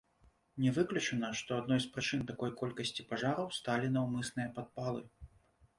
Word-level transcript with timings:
Не 0.63 0.71
выключана, 0.77 1.29
што 1.41 1.59
адной 1.63 1.79
з 1.85 1.91
прычын 1.97 2.23
такой 2.33 2.55
колькасці 2.63 3.07
пажараў 3.13 3.47
сталі 3.61 3.95
наўмысныя 3.99 4.53
падпалы. 4.59 5.07